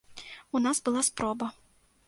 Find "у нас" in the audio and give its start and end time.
0.59-0.81